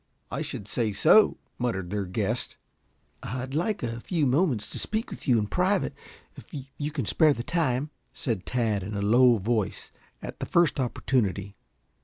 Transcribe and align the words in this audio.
"I 0.31 0.41
should 0.41 0.67
say 0.67 0.93
so," 0.93 1.37
muttered 1.59 1.91
their 1.91 2.05
guest. 2.05 2.57
"I'd 3.21 3.53
like 3.53 3.83
a 3.83 3.99
few 3.99 4.25
moments 4.25 4.67
to 4.71 4.79
speak 4.79 5.11
with 5.11 5.27
you 5.27 5.37
in 5.37 5.45
private, 5.45 5.93
if 6.35 6.47
you 6.79 6.89
can 6.89 7.05
spare 7.05 7.35
the 7.35 7.43
time," 7.43 7.91
said 8.11 8.47
Tad 8.47 8.81
in 8.81 8.95
a 8.95 9.01
low 9.03 9.37
voice, 9.37 9.91
at 10.19 10.39
the 10.39 10.47
first 10.47 10.79
opportunity. 10.79 11.55